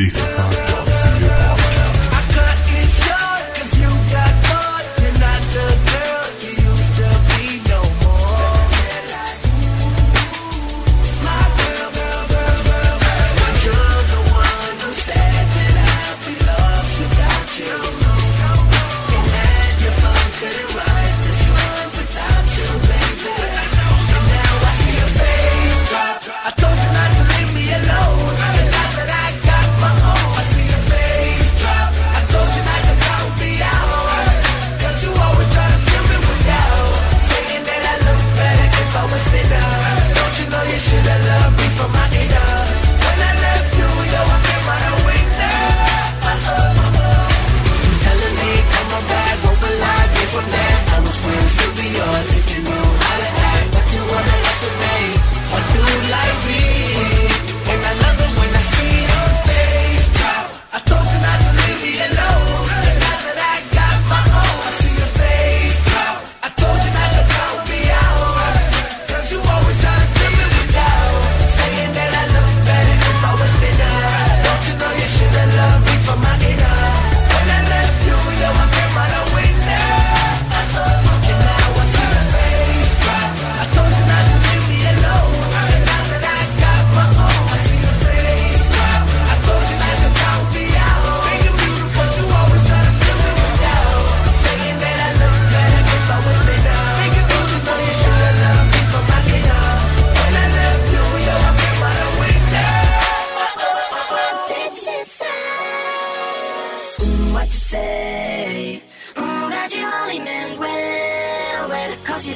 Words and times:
DaisyCar.ca 0.00 0.59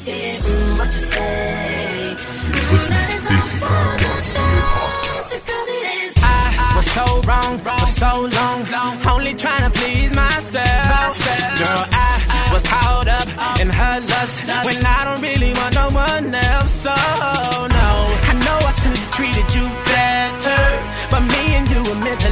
well, 0.06 0.16
you 0.16 0.22
did 0.22 0.40
mm, 0.40 0.78
what 0.78 0.86
you 0.86 0.92
say. 0.92 2.16
You're 2.54 2.72
listening 2.72 3.08
to 3.10 3.18
DaisyCar.ca 3.24 4.44
podcast. 4.74 5.28
Because 5.30 5.68
it 5.68 5.84
is. 6.06 6.14
I 6.22 6.72
was 6.76 6.86
so 6.90 7.04
wrong 7.22 7.58
for 7.58 7.86
so 7.86 8.12
long, 8.38 9.06
only 9.06 9.34
trying 9.34 9.70
to 9.70 9.78
please 9.78 10.12
myself. 10.14 11.18
Girl, 11.58 11.84
I 11.92 12.50
was 12.52 12.62
caught 12.62 13.08
up 13.08 13.28
in 13.60 13.68
her 13.68 14.00
lust 14.00 14.44
when 14.46 14.84
I 14.84 15.04
don't 15.04 15.22
really 15.22 15.52
want 15.52 15.74
no 15.74 15.90
one 15.90 16.34
else. 16.34 16.70
So 16.70 16.90
no, 16.90 17.90
I 18.30 18.34
know 18.44 18.58
I 18.66 18.72
should 18.72 18.96
have 18.96 19.10
treated 19.10 19.54
you 19.54 19.83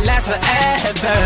last 0.05 0.27
forever. 0.27 1.17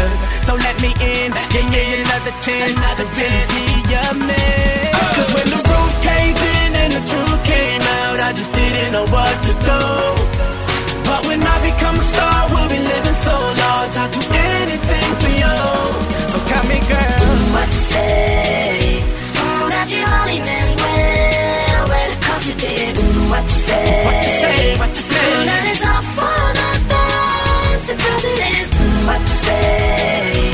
So 0.47 0.53
let 0.55 0.77
me 0.83 0.91
in, 1.01 1.33
give 1.53 1.69
me 1.71 1.83
another 2.03 2.35
chance 2.45 2.77
to 2.99 3.05
really 3.17 3.45
be 3.53 3.65
your 3.93 4.13
man. 4.29 4.93
Cause 5.17 5.31
when 5.35 5.47
the 5.49 5.61
roof 5.69 5.93
caved 6.05 6.43
in 6.61 6.71
and 6.83 6.93
the 6.93 7.03
truth 7.11 7.41
came 7.45 7.83
out, 8.05 8.19
I 8.21 8.31
just 8.33 8.53
didn't 8.53 8.93
know 8.93 9.07
what 9.07 9.35
to 9.47 9.53
do. 9.71 9.81
But 11.09 11.21
when 11.27 11.41
I 11.43 11.57
become 11.71 11.97
a 11.97 12.07
star, 12.13 12.39
we'll 12.53 12.69
be 12.69 12.81
living 12.93 13.19
so 13.27 13.37
large. 13.63 13.95
I'll 13.97 14.11
do 14.11 14.23
anything 14.61 15.11
for 15.23 15.33
you. 15.43 15.57
So 16.33 16.37
tell 16.51 16.65
me, 16.71 16.79
girl. 16.91 17.25
What 17.55 17.69
you 17.69 17.83
say? 17.95 19.03
Mm, 19.41 19.69
that 19.73 19.89
you 19.95 20.03
only 20.05 20.39
meant 20.49 20.73
well, 20.83 21.89
well, 21.89 22.13
cause 22.27 22.45
you 22.49 22.55
did 22.55 22.97
mm, 22.97 23.31
what 23.31 23.45
you 23.45 23.61
say. 23.69 24.05
What 24.05 24.17
you 24.27 24.33
say? 24.43 24.79
What 24.81 24.89
you 24.97 25.03
say? 25.03 25.06
What 29.16 29.28
you 29.28 29.37
say. 29.49 30.53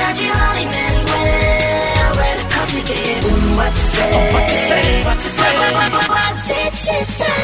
That 0.00 0.16
you 0.22 0.30
only 0.30 0.66
meant 0.74 0.98
well, 1.10 2.10
well, 2.18 2.40
cause 2.54 2.70
you 2.74 2.82
did 2.82 3.24
what 3.58 3.72
you 3.72 3.86
say. 3.96 4.32
What 4.34 4.46
you 4.50 4.58
say? 4.70 5.04
What 5.04 5.18
you 5.24 5.30
say? 5.38 5.52
What, 5.58 5.72
what, 5.74 5.92
what, 5.92 6.08
what 6.08 6.34
did 6.46 6.72
she 6.82 6.98
say? 7.18 7.40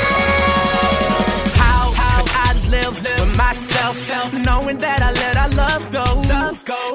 How 1.63 1.83
could 1.99 2.31
I 2.47 2.51
live 2.71 2.95
with 3.03 3.37
myself, 3.37 3.97
knowing 4.45 4.79
that 4.79 5.03
I 5.03 5.11
let 5.13 5.37
our 5.37 5.51
love 5.51 5.85
go? 5.93 6.05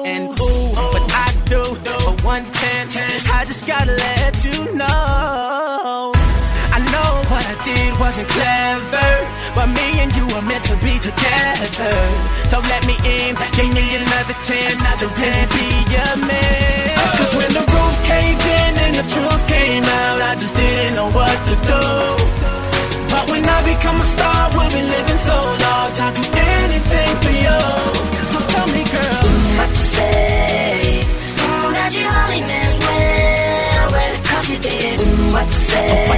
And 0.04 0.24
ooh, 0.40 0.68
what 0.94 1.12
I 1.12 1.28
do 1.52 1.62
for 1.84 2.24
one 2.24 2.44
chance, 2.52 2.96
I 3.30 3.44
just 3.44 3.66
gotta 3.66 3.92
let 3.92 4.44
you 4.44 4.74
know. 4.74 6.12
I 6.74 6.78
know 6.92 7.10
what 7.30 7.44
I 7.46 7.56
did 7.64 8.00
wasn't 8.00 8.28
clever, 8.28 9.12
So 11.62 12.58
let 12.58 12.82
me 12.86 12.96
in, 13.06 13.36
give 13.54 13.70
me 13.72 13.94
another 13.94 14.34
chance 14.42 14.82
to 14.98 15.06
really 15.06 15.46
be 15.54 15.66
your 15.94 16.14
man. 16.26 16.90
Cause 17.14 17.32
when 17.38 17.50
the 17.54 17.62
roof 17.62 17.96
caved 18.02 18.42
in 18.42 18.72
and 18.82 18.94
the 18.96 19.06
truth 19.06 19.42
came 19.46 19.84
out, 19.84 20.18
I 20.22 20.34
just 20.42 20.54
didn't 20.54 20.96
know 20.96 21.08
what 21.10 21.36
to 21.48 21.54
do. 21.70 21.82
But 23.14 23.30
when 23.30 23.44
I 23.46 23.58
become 23.62 24.00
a 24.00 24.04
star, 24.04 24.50
we'll 24.56 24.70
be 24.74 24.82
living 24.82 25.20
so 25.22 25.38
large. 25.38 26.00
I'll 26.02 26.12
do 26.12 26.24
anything 26.34 27.12
for 27.22 27.34
you. 27.46 27.58
So 28.32 28.38
tell 28.52 28.66
me, 28.74 28.82
girl. 28.82 29.22
what 29.58 29.70
you 29.70 29.86
say. 29.96 31.06
Mm, 31.46 31.72
that 31.78 31.92
you 31.94 32.06
only 32.10 32.40
meant 32.42 32.74
well, 32.82 33.92
well, 33.94 34.14
cause 34.26 34.50
you 34.50 34.58
did 34.58 34.98
mm, 34.98 35.32
what 35.32 35.46
you 35.46 35.52
say. 35.52 36.11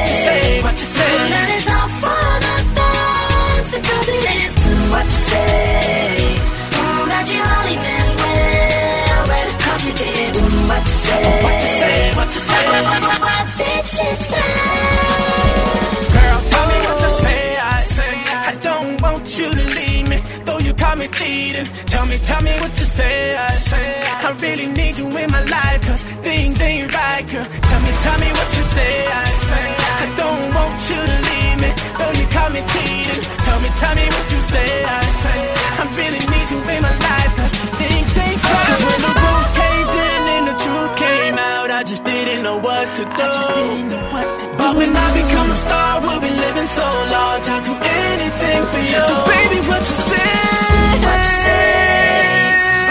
Cheating. 21.15 21.69
Tell 21.87 22.07
me, 22.07 22.19
tell 22.19 22.43
me 22.43 22.53
what 22.61 22.73
you 22.79 22.87
say. 22.87 23.37
I 23.37 23.51
say 23.71 23.87
I 24.27 24.31
really 24.41 24.67
need 24.67 24.99
you 24.99 25.07
in 25.07 25.31
my 25.31 25.45
life, 25.45 25.81
cause 25.87 26.03
things 26.27 26.61
ain't 26.61 26.93
right, 26.95 27.25
girl. 27.31 27.47
Tell 27.69 27.81
me, 27.87 27.93
tell 28.05 28.19
me 28.19 28.29
what 28.39 28.51
you 28.57 28.65
say. 28.77 28.95
I 29.07 29.25
say 29.49 29.67
I 30.03 30.07
don't 30.23 30.47
want 30.59 30.79
you 30.91 31.01
to 31.11 31.17
leave 31.31 31.59
me, 31.63 31.71
though 31.99 32.15
you 32.21 32.27
call 32.35 32.51
me 32.51 32.63
cheating. 32.73 33.21
Tell 33.47 33.59
me, 33.63 33.71
tell 33.81 33.95
me 33.95 34.07
what 34.15 34.27
you 34.35 34.41
say. 34.55 34.71
I 34.85 35.01
say 35.23 35.41
I 35.81 35.85
really 36.01 36.25
need 36.33 36.49
you 36.51 36.61
in 36.75 36.81
my 36.83 36.95
life, 37.09 37.33
cause 37.39 37.55
things 37.79 38.13
ain't 38.25 38.41
right. 38.43 38.67
Cause 38.69 38.83
when 38.89 39.01
the 39.07 39.13
roof 39.23 39.47
caved 39.61 39.95
in 40.09 40.23
and 40.35 40.45
the 40.51 40.57
truth 40.65 40.93
came 40.99 41.37
out, 41.39 41.69
I 41.71 41.83
just 41.85 42.03
didn't 42.05 42.43
know 42.43 42.59
what 42.59 42.87
to 42.97 43.03
do. 43.05 43.23
I 43.23 43.29
just 43.39 43.51
didn't 43.55 43.89
know 43.93 44.05
what 44.15 44.29
to 44.39 44.45
do. 44.47 44.57
But 44.59 44.73
when 44.77 44.91
I 44.91 45.09
become 45.21 45.49
a 45.51 45.59
star, 45.65 45.93
we'll 46.03 46.21
be 46.21 46.33
living 46.45 46.69
so 46.79 46.87
large. 47.15 47.47
I'll 47.55 47.65
do 47.71 47.75
anything 47.75 48.61
for 48.73 48.83
you. 48.91 49.01
So 49.11 49.15
baby, 49.31 49.59
what 49.69 49.83
you 49.91 49.99
say? 50.11 50.84
What 51.45 51.51
say? 51.51 52.41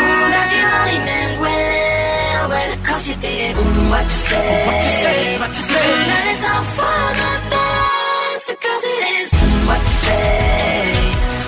Mm, 0.03 0.29
that 0.33 0.49
you 0.53 0.63
only 0.77 0.99
meant 1.09 1.33
well, 1.41 2.43
well, 2.53 2.71
cause 2.85 3.03
you 3.09 3.15
did 3.17 3.55
mm, 3.55 3.89
what 3.89 4.03
you 4.03 4.19
say. 4.29 4.47
What 4.67 4.77
you 4.85 4.93
say? 5.03 5.21
What 5.41 5.51
you 5.57 5.63
say? 5.73 5.87
Mm, 5.89 6.05
that 6.09 6.23
it's 6.33 6.45
all 6.51 6.65
for 6.77 7.01
the 7.19 7.31
best, 7.53 8.45
because 8.53 8.83
it 8.93 9.01
is 9.17 9.29
mm, 9.33 9.67
what 9.69 9.81
you 9.81 9.95
say. 10.05 10.93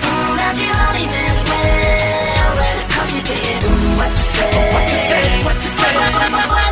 Mm, 0.06 0.34
that 0.40 0.54
you 0.60 0.68
only 0.82 1.06
meant 1.14 1.38
well, 1.50 2.50
well, 2.58 2.78
cause 2.94 3.10
you 3.14 3.22
did 3.30 3.60
mm, 3.62 4.02
what 4.02 4.10
you 4.10 4.26
say. 4.34 4.50
What 4.74 4.84
you 4.90 4.98
say? 5.10 5.24
What 5.46 5.56
you 5.62 5.70
say? 5.78 5.92
What, 5.94 6.10
what, 6.10 6.30
what, 6.34 6.46
what 6.50 6.58
did 6.58 6.65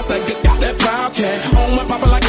bounce 0.00 0.06
that 0.06 0.26
good, 0.26 0.44
got 0.44 0.60
that 0.60 0.78
brown 0.78 1.12
cat. 1.12 1.54
On 1.54 1.76
my 1.76 1.84
papa 1.84 2.06
like 2.06 2.19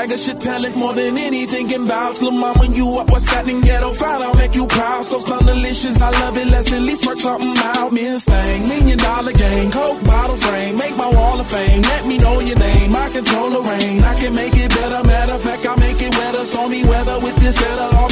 swagger 0.00 0.16
should 0.16 0.40
tell 0.40 0.64
it 0.64 0.74
more 0.76 0.94
than 0.94 1.18
anything 1.18 1.68
can 1.68 1.84
vouch. 1.84 2.22
Lil' 2.22 2.32
mama, 2.32 2.66
you 2.68 2.88
up 2.98 3.10
what's 3.10 3.28
happening? 3.28 3.60
Ghetto 3.60 3.92
fight, 3.92 4.22
I'll 4.22 4.34
make 4.34 4.54
you 4.54 4.66
proud. 4.66 5.04
So 5.04 5.18
delicious, 5.40 6.00
I 6.00 6.10
love 6.22 6.36
it. 6.36 6.46
Let's 6.46 6.72
at 6.72 6.82
least 6.82 7.06
work 7.06 7.18
something 7.18 7.54
out. 7.76 7.92
Men's 7.92 8.24
thing, 8.24 8.68
million 8.68 8.98
dollar 8.98 9.32
game, 9.32 9.70
coke 9.70 10.02
bottle 10.04 10.36
frame. 10.36 10.78
Make 10.78 10.96
my 10.96 11.08
wall 11.08 11.40
of 11.40 11.46
fame, 11.46 11.82
let 11.82 12.06
me 12.06 12.18
know 12.18 12.40
your 12.40 12.58
name. 12.58 12.94
I 12.94 13.08
control 13.10 13.50
the 13.50 13.60
rain, 13.60 14.02
I 14.02 14.14
can 14.20 14.34
make 14.34 14.56
it 14.56 14.70
better. 14.70 15.06
Matter 15.06 15.32
of 15.32 15.42
fact, 15.42 15.66
I 15.66 15.76
make 15.76 16.00
it 16.00 16.16
wetter. 16.16 16.44
Stormy 16.44 16.84
weather 16.84 17.18
with 17.20 17.36
this 17.36 17.56
better. 17.60 17.96
All 17.96 18.09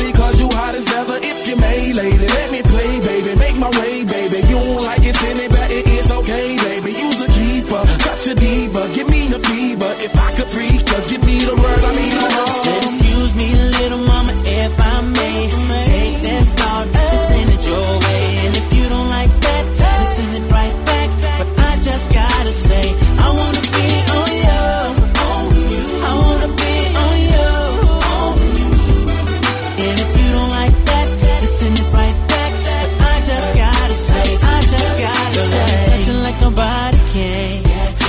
nobody 36.48 36.98
can. 37.12 37.62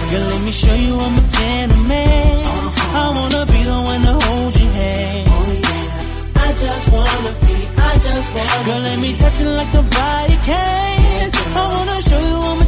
Girl, 0.10 0.26
let 0.32 0.42
me 0.46 0.52
show 0.52 0.76
you 0.86 0.94
I'm 0.96 1.18
a 1.22 1.24
gentleman. 1.40 2.40
I 3.02 3.06
wanna 3.16 3.44
be 3.52 3.60
the 3.72 3.80
one 3.92 4.02
to 4.08 4.14
hold 4.26 4.54
your 4.62 4.72
hand. 4.80 5.28
Oh, 5.30 6.46
I 6.46 6.50
just 6.64 6.86
wanna 6.96 7.34
be, 7.44 7.56
I 7.90 7.92
just 8.06 8.28
wanna 8.36 8.66
Girl, 8.66 8.82
let 8.88 9.00
me 9.00 9.12
touch 9.22 9.40
you 9.42 9.50
like 9.60 9.72
nobody 9.74 10.38
can. 10.48 11.32
I 11.62 11.64
wanna 11.74 11.98
show 12.08 12.22
you 12.30 12.38
I'm 12.52 12.59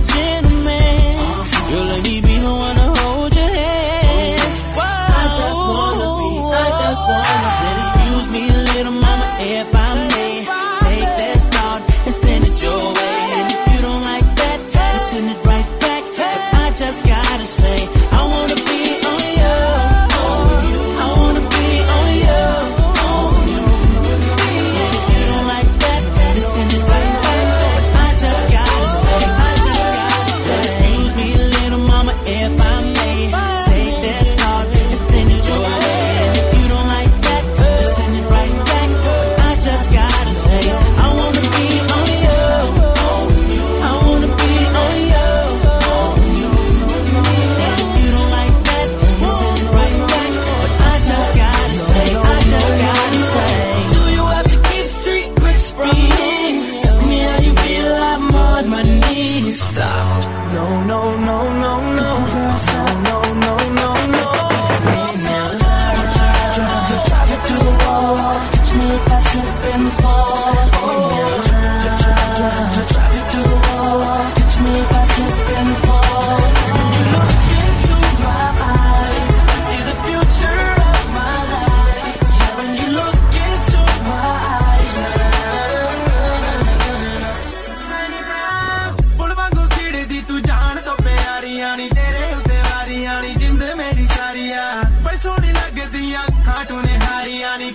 ਸੋਹਣੀ 95.22 95.51
ਲੱਗਦੀਆਂ 95.54 96.22
ਅੱਖਾਂ 96.24 96.63
ਟੂਨੇ 96.66 96.98
ਹਾਰੀਆਂ 97.00 97.58
ਨਹੀਂ 97.58 97.72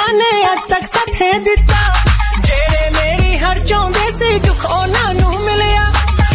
ਉਹਨਾਂ 0.00 0.12
ਨੇ 0.14 0.44
ਅੱਜ 0.52 0.64
ਤੱਕ 0.68 0.86
ਸਾਥੇ 0.86 1.30
ਦਿੱਤਾ 1.46 1.78
ਜਿਹੜੇ 2.38 2.90
ਮੇਰੀ 2.90 3.38
ਹਰ 3.38 3.58
ਚਾਹੁੰਦੇ 3.60 4.06
ਸੀ 4.18 4.38
ਦੁੱਖ 4.46 4.64
ਉਹਨਾਂ 4.66 5.12
ਨੂੰ 5.14 5.40
ਮਿਲਿਆ 5.40 5.82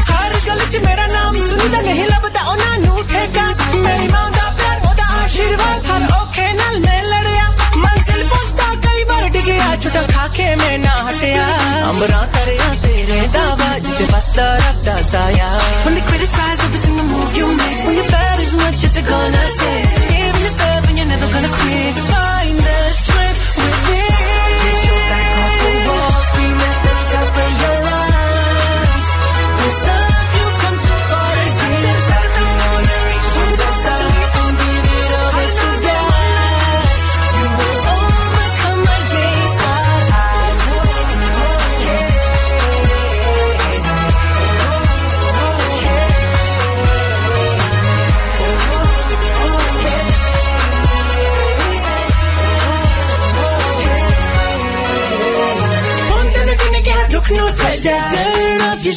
ਹਰ 0.10 0.34
ਗੱਲ 0.48 0.60
'ਚ 0.70 0.78
ਮੇਰਾ 0.86 1.06
ਨਾਮ 1.08 1.36
ਸੁਣਦਾ 1.48 1.82
ਨਹੀਂ 1.82 2.06
ਲੱਭਦਾ 2.08 2.44
ਉਹਨਾਂ 2.52 2.78
ਨੂੰ 2.80 3.04
ਠੇਕਾ 3.08 3.46
ਮੇਰੀ 3.76 4.08
ਮਾਂ 4.08 4.30
ਦਾ 4.32 4.50
ਪਿਆਰ 4.58 4.78
ਉਹਦਾ 4.90 5.04
ਆਸ਼ੀਰਵਾਦ 5.24 5.86
ਹਰ 5.92 6.08
ਔਖੇ 6.20 6.52
ਨਾਲ 6.54 6.80
ਮੈਂ 6.80 7.02
ਲੜਿਆ 7.04 7.50
ਮੰਜ਼ਿਲ 7.76 8.24
ਪਹੁੰਚਦਾ 8.24 8.74
ਕਈ 8.88 9.04
ਵਾਰ 9.10 9.28
ਡਿਗਿਆ 9.30 9.76
ਛੁਟਾ 9.84 10.02
ਖਾ 10.14 10.28
ਕੇ 10.38 10.56
ਮੈਂ 10.56 10.78
ਨਾ 10.80 11.02
ਹਟਿਆ 11.10 11.48
ਅੰਬਰਾਂ 11.90 12.26
ਤਰਿਆ 12.38 12.74
ਤੇਰੇ 12.84 13.22
ਦਾ 13.34 13.46
ਵਾਜਦੇ 13.56 14.06
ਬਸਦਾ 14.14 14.56
ਰੱਬ 14.58 14.84
ਦਾ 14.86 15.02
ਸਾਇਆ 15.12 15.50
When 15.86 15.98
they 15.98 16.06
criticize 16.06 16.62
every 16.68 16.84
single 16.86 17.10
move 17.10 17.36
you 17.40 17.50
make 17.58 17.82
When 17.88 17.98
you're 17.98 18.12
bad 18.14 18.40
as 18.46 18.54
much 18.62 18.86
as 18.88 18.96
you're 18.98 19.10
gonna 19.12 19.44
take 19.60 20.00
Even 20.20 20.42
yourself 20.42 20.90
and 20.90 20.98
you're 21.00 21.12
never 21.12 21.30
gonna 21.36 21.52
quit 21.58 22.00
Why 22.10 22.45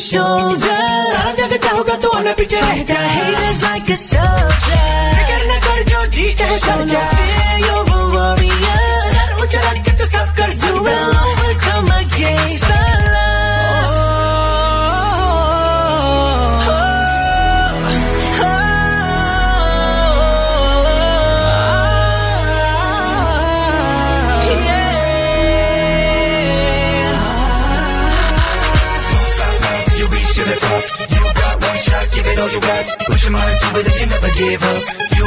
shoulder 0.09 0.77
सारा 1.12 1.33
जग 1.38 1.53
चाहोगा 1.65 1.95
तो 2.03 2.09
आना 2.19 2.33
पीछे 2.38 2.61
रह 2.61 2.83
जा 2.91 2.99
Haters 3.15 3.61
like 3.67 3.91
a 3.95 3.97
soldier. 4.03 4.87
फिकर 5.17 5.43
ना 5.50 5.57
कर 5.67 5.83
जो 5.91 6.05
जी 6.17 6.33
चाहे 6.41 6.59
कर 6.67 6.81
You're 7.67 7.85
a 7.97 8.00
warrior. 8.15 8.81
सर 9.12 9.41
ऊंचा 9.43 9.61
रख 9.71 9.85
के 9.85 9.93
तू 9.99 10.05
सब 10.17 10.35
कर 10.41 10.50
सकता 10.61 10.97
come 11.65 11.93
you 32.61 32.69
your 32.69 32.97
Pushing 33.07 33.33
my 33.33 33.45
limits, 33.45 33.62
you 33.65 34.00
you 34.00 34.07
never 34.07 34.29
give 34.37 34.62
up. 34.62 35.18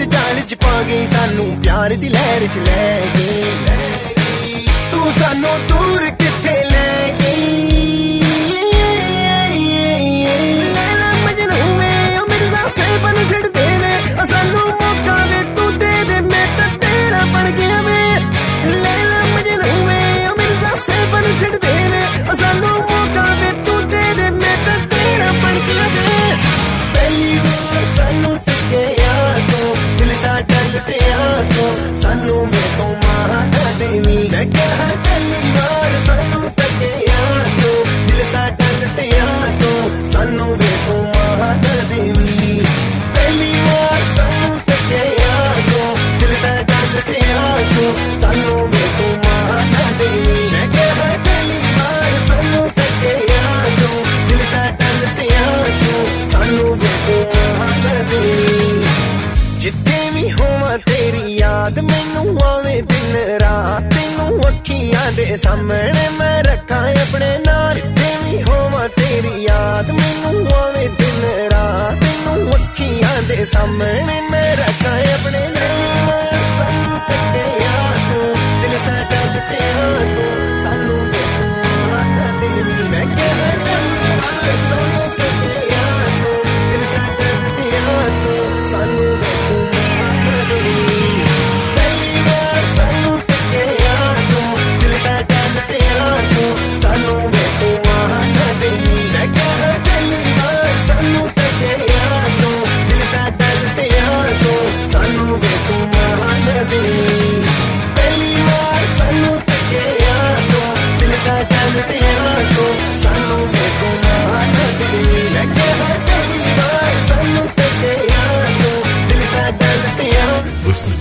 ਦੇ 0.00 0.06
ਜਾਲ 0.06 0.40
ਚ 0.40 0.54
ਪਾ 0.54 0.82
ਗਈ 0.82 1.06
ਸਾਨੂੰ, 1.06 1.46
ਪਿਆਰ 1.62 1.92
ਦੀ 1.92 2.08
ਲਹਿਰ 2.08 2.46
ਚ 2.46 2.58
ਲੈ 2.58 3.00
ਗਈ। 3.16 4.66
ਤੂੰ 4.90 5.12
ਸਾਨੂੰ 5.18 5.58
ਦੂਰ 5.68 6.10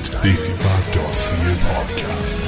Desi5.ca 0.08 1.52
podcast. 1.68 2.40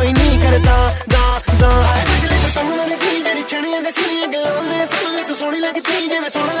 ਕੋਈ 0.00 0.12
ਨਹੀਂ 0.12 0.38
ਕਰਦਾ 0.40 0.76
ਦਾ 1.08 1.40
ਦਾ 1.60 1.70
ਸੰਗ 2.54 2.70
ਨਾਲ 2.76 2.88
ਦੀ 2.88 3.22
ਜਿਹੜੀ 3.24 3.42
ਛਣੀਆਂ 3.48 3.80
ਦੇ 3.82 3.90
ਸੀਰੀਆਂ 3.90 4.28
ਗੱਲਾਂ 4.28 4.62
ਮੈਂ 4.62 4.86
ਸਮਝ 4.86 5.20
ਤੂੰ 5.22 5.36
ਸੋਹਣੀ 5.36 5.58
ਲੱਗਦੀ 5.58 6.08
ਜਿਵੇਂ 6.08 6.30
ਸੋਹਣਾ 6.30 6.54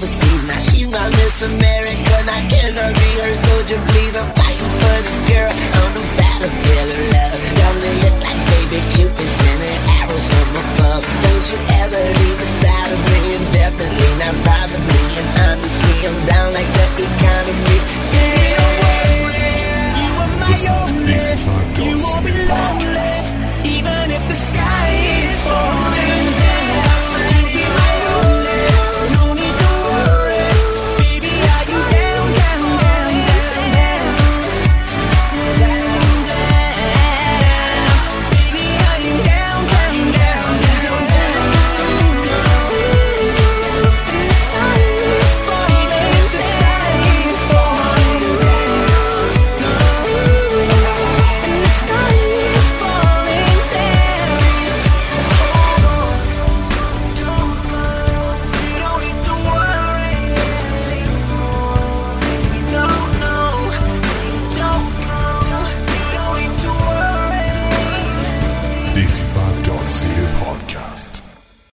overseas. 0.00 0.44
Now 0.48 0.60
she's 0.60 0.88
my 0.88 1.08
Miss 1.20 1.42
America. 1.44 2.14
I 2.24 2.40
be 2.48 3.10
her 3.20 3.34
soldier, 3.36 3.80
please? 3.92 4.16
I'm 4.16 4.28
fighting 4.32 4.72
for 4.80 4.96
this 5.04 5.20
girl 5.28 5.52
on 5.52 5.90
the 5.92 6.04
battlefield 6.16 6.88
of 6.88 7.00
love. 7.12 7.40
Don't 7.60 7.84
it 7.84 7.96
look 8.04 8.16
like 8.24 8.40
baby 8.48 8.80
Cupid 8.96 9.30
sending 9.40 9.80
arrows 10.00 10.24
from 10.24 10.48
above? 10.64 11.04
Don't 11.04 11.46
you 11.52 11.58
ever 11.84 12.00
leave 12.00 12.40
aside 12.40 12.90
of 12.96 13.00
me 13.12 13.20
indefinitely. 13.40 14.10
Not 14.24 14.36
probably 14.40 15.04
and 15.20 15.28
honestly, 15.44 15.94
I'm 16.08 16.16
down 16.24 16.48
like 16.56 16.70
the 16.80 17.04
economy. 17.04 17.78
Yeah. 18.16 18.40
Listen 20.50 21.36
to 21.36 21.52
DCFi.ca 21.76 22.48
podcast. 22.48 23.26
Even 23.64 24.10
if 24.16 24.22
the 24.28 24.38
sky 24.48 24.88
is 25.20 25.36
falling 25.44 26.39